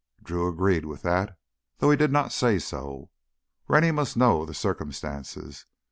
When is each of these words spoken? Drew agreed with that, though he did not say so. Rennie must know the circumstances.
Drew 0.23 0.47
agreed 0.49 0.85
with 0.85 1.03
that, 1.03 1.37
though 1.77 1.91
he 1.91 1.95
did 1.95 2.11
not 2.11 2.31
say 2.31 2.57
so. 2.57 3.11
Rennie 3.67 3.91
must 3.91 4.17
know 4.17 4.47
the 4.47 4.53
circumstances. 4.55 5.67